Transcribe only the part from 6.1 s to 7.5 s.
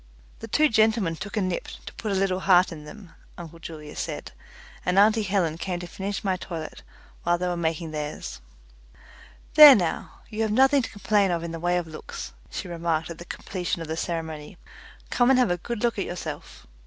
my toilet while they